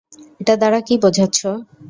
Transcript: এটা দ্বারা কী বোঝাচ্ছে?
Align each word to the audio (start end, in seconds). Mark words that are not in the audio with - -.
এটা 0.41 0.53
দ্বারা 0.57 0.79
কী 0.87 0.95
বোঝাচ্ছে? 1.03 1.49